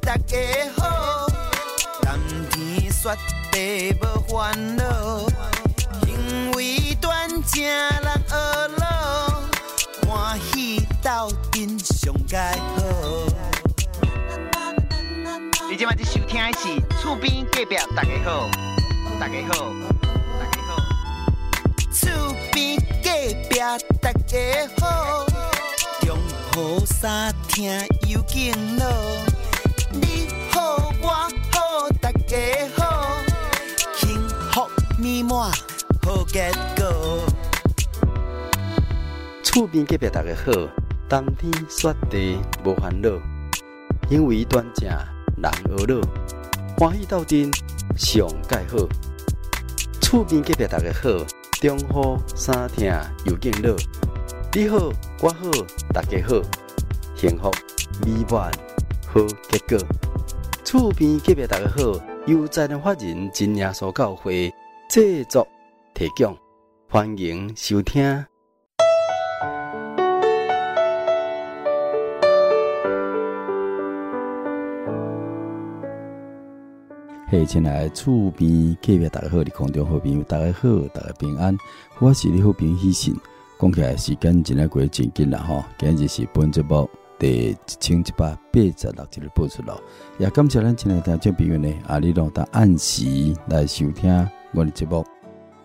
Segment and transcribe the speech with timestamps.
[0.00, 0.38] 大家
[0.78, 1.26] 好，
[2.00, 2.08] 冬
[2.50, 3.14] 天雪
[3.52, 5.26] 地无烦恼，
[6.06, 7.68] 因为人学
[8.78, 9.42] 老，
[10.08, 12.14] 欢喜斗阵上。
[15.68, 18.48] 你今晚在收听的是厝边隔壁大家好，
[19.20, 19.70] 大家好，
[20.40, 20.80] 大家好，
[21.92, 22.08] 厝
[22.52, 23.10] 边隔
[23.50, 23.58] 壁
[24.00, 25.26] 大家好。
[26.54, 27.70] 好三听
[28.08, 28.84] 有劲咯，
[39.58, 40.52] 厝边隔壁大家好，
[41.08, 43.08] 冬天雪地无烦恼，
[44.08, 46.00] 因为端正人而乐，
[46.76, 47.50] 欢喜斗阵
[47.96, 48.78] 上盖好。
[50.00, 51.10] 厝边隔壁大家好，
[51.60, 52.88] 中好三听
[53.24, 53.74] 又劲咯。
[54.54, 54.92] 你好，
[55.22, 55.50] 我好，
[55.92, 56.40] 大家好，
[57.16, 57.50] 幸福
[58.06, 58.52] 美满
[59.08, 59.20] 好
[59.50, 59.84] 结果。
[60.64, 64.54] 厝边隔壁大家好，由在地法人真耶稣教会
[64.88, 65.44] 制作
[65.94, 66.38] 提供，
[66.88, 68.24] 欢迎收听。
[77.30, 81.54] 嘿，亲爱厝边隔壁大家好，你空中好朋友大家好，大家平安，
[81.98, 83.14] 我是你好朋友喜信。
[83.60, 86.88] 讲起来时间真系过真紧啦吼，今日是本节目
[87.18, 89.78] 第一千一百八十六集的播出咯。
[90.16, 93.04] 也感谢咱亲爱听众朋友呢，阿里路的按时
[93.48, 94.10] 来收听
[94.54, 95.04] 我的节目。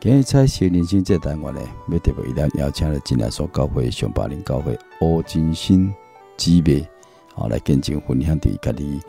[0.00, 5.94] 今日在小人生这单元呢，要特别一定邀请了真耶稣教会上巴林教会欧金新
[6.36, 6.84] 姊妹，
[7.32, 9.00] 好来见证分享伫家己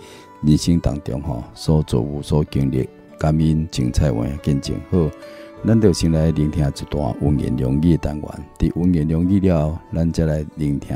[0.45, 5.09] 人生当中吼所做有所经历感恩精彩话见证好。
[5.65, 10.95] 咱就先来聆听一段温言良语的单元，伫温言良语了，咱再来聆听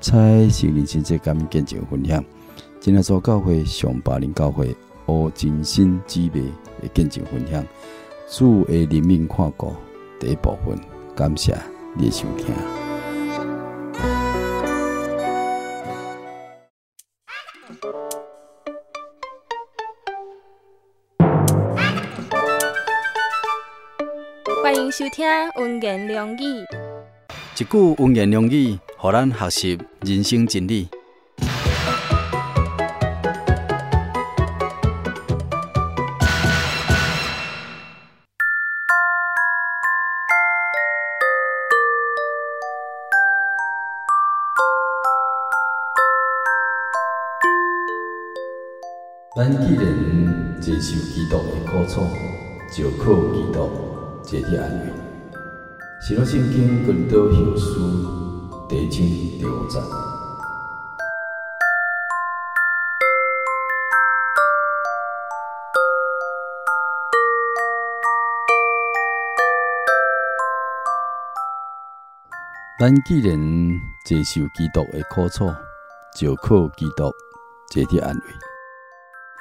[0.00, 2.24] 蔡心灵亲切感恩见证分享。
[2.80, 4.74] 今日所教会上巴林教会
[5.06, 6.42] 欧金新姊妹
[6.80, 7.64] 的见证分享，
[8.28, 9.72] 主的人民看顾
[10.18, 10.76] 第一部分，
[11.14, 11.56] 感谢
[11.96, 12.81] 你收听。
[24.92, 25.26] 收听
[25.56, 26.66] 温言良语，
[27.58, 30.86] 一句温言良语，互咱学习人生真理。
[49.34, 52.02] 咱既然接受基督的苦楚，
[52.76, 53.91] 就靠基督。
[54.24, 54.92] 这啲安慰，
[56.00, 57.80] 是了圣经哥林多后书
[58.68, 58.98] 第一章
[59.38, 59.78] 第五节。
[72.80, 73.38] 咱既然
[74.04, 75.52] 接受基督的苦楚，
[76.16, 77.12] 就靠基督
[77.70, 78.22] 这啲安慰，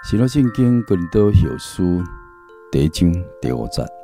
[0.04, 2.04] 是了圣经哥林多后书
[2.72, 4.01] 第一章第五节。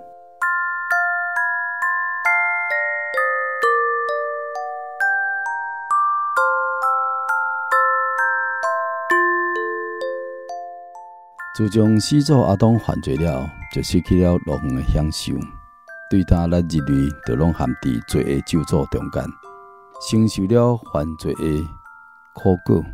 [11.57, 15.33] 自从始祖阿东犯罪了，就失去了乐园的享受。
[16.07, 19.23] 对他咱人类，都拢陷伫罪的咒诅中间，
[20.07, 21.67] 承受了犯罪的
[22.35, 22.85] 苦果，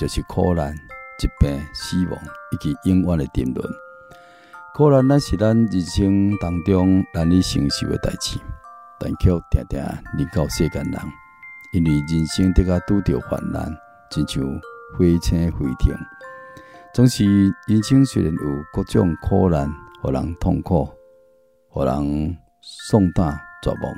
[0.00, 0.74] 就是苦难、
[1.16, 2.18] 疾病、死亡
[2.50, 3.64] 以及永远的沉沦。
[4.74, 8.36] 苦难那是咱人生当中难以承受的代志，
[8.98, 11.00] 但却常常令到世间人，
[11.72, 13.72] 因为人生得个拄着患难，
[14.10, 14.42] 亲像
[14.98, 15.96] 火车飞腾。
[16.94, 17.24] 总是
[17.66, 19.66] 人生虽然有各种苦难，
[20.02, 20.86] 互人痛苦，
[21.70, 23.96] 互人丧胆绝望，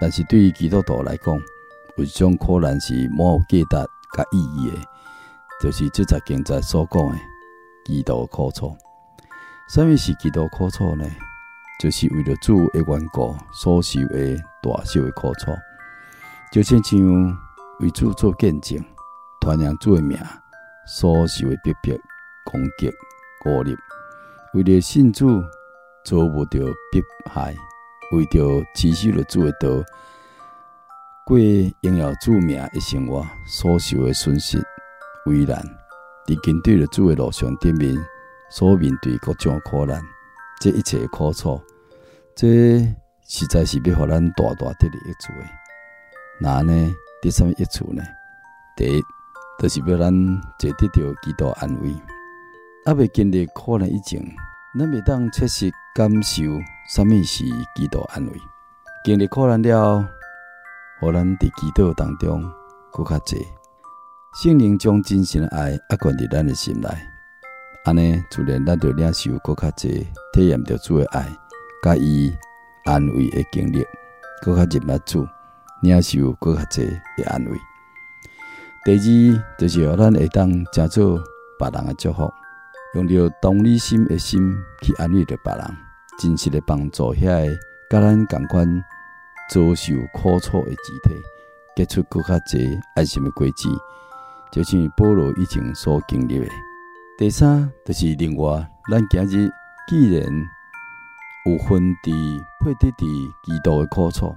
[0.00, 1.36] 但是对于基督徒来讲，
[1.96, 4.78] 有一种苦难是没有价值甲意义的，
[5.60, 7.16] 就是这在经在所讲的
[7.84, 8.76] 基督苦楚。
[9.68, 11.04] 什么是基督苦楚呢？
[11.80, 15.50] 就是为了主的缘故所受的大小的苦楚，
[16.52, 17.38] 就亲像
[17.80, 18.78] 为主做见证，
[19.40, 20.16] 传扬主的名。
[20.86, 21.98] 所受的逼迫、
[22.44, 22.90] 攻击、
[23.40, 23.76] 孤立，
[24.54, 25.42] 为了信主
[26.04, 26.60] 遭遇到
[26.92, 27.02] 迫
[27.32, 27.54] 害，
[28.12, 29.84] 为着持守了主的道，
[31.26, 31.36] 过
[31.82, 34.58] 荣耀主名的生活，所受的损失、
[35.26, 35.60] 危难，
[36.26, 37.96] 伫跟对的主的路上顶面
[38.48, 40.00] 所面对各种苦难，
[40.60, 41.60] 这一切的苦楚，
[42.36, 42.78] 这
[43.26, 45.46] 实在是要互咱大大得的益处的。
[46.38, 46.94] 那呢？
[47.20, 48.02] 第什么益处呢？
[48.76, 49.02] 第一。
[49.58, 50.12] 就是要咱
[50.58, 51.94] 坐得到基督安慰。
[52.84, 54.22] 还未经历苦难以前，
[54.78, 56.42] 咱未当切实感受
[56.88, 57.44] 什么是
[57.74, 58.32] 基督安慰。
[59.04, 60.06] 经历苦难了，
[61.00, 62.44] 互咱伫基督当中
[62.92, 63.46] 搁较济。
[64.42, 66.88] 圣灵将真心的爱压灌伫咱的心内，
[67.86, 71.26] 安尼自然咱就领受搁较济，体验着主的爱，
[71.82, 72.30] 甲伊
[72.84, 73.82] 安慰的经历，
[74.42, 75.26] 搁较入目主，
[75.80, 76.86] 领受搁较济
[77.16, 77.58] 的安慰。
[78.86, 81.18] 第二就是互咱会当成做
[81.58, 82.32] 别人的祝福，
[82.94, 85.76] 用着同理心的心去安慰着别人，
[86.20, 87.58] 真实的帮助遐个
[87.90, 88.84] 甲咱共款
[89.50, 91.14] 遭受苦楚的肢体，
[91.74, 93.68] 结出搁较济爱心的果子。
[94.52, 96.46] 就像保罗以前所经历的。
[97.18, 99.50] 第三，就是另外，咱今日
[99.88, 100.30] 既然
[101.44, 104.32] 有份伫配得伫基督的苦楚，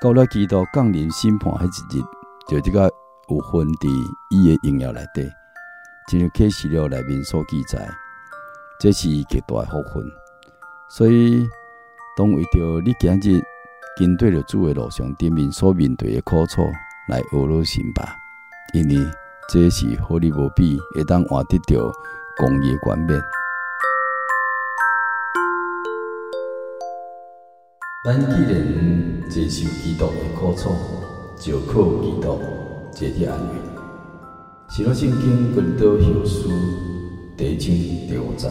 [0.00, 2.04] 到了基督降临审判迄一日，
[2.46, 2.88] 就这个
[3.28, 3.88] 有份伫
[4.30, 5.30] 伊的荣耀内底，
[6.08, 7.88] 正如启示录内面所记载，
[8.78, 10.10] 这是极大的福分。
[10.88, 11.48] 所以，
[12.16, 13.42] 当为着你今日
[13.98, 16.62] 跟对着主的路上顶面所面对的苦楚
[17.08, 18.16] 来懊恼心吧，
[18.72, 19.10] 因为。
[19.46, 21.92] 这是互你无比，会当换得着
[22.38, 23.20] 公益的冠冕。
[28.06, 30.70] 咱既然接受基督的苦楚，
[31.38, 32.40] 就靠基督
[32.96, 33.54] 这啲安慰。
[34.68, 36.48] 是了，圣经棍刀后书
[37.36, 37.68] 第一章
[38.08, 38.48] 第五节。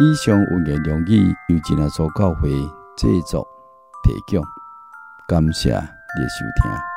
[0.00, 2.50] 以上温言良语由真耶稣教会
[2.96, 3.46] 制作
[4.02, 4.44] 提供。
[5.28, 6.91] 感谢你收听。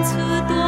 [0.00, 0.67] 当初。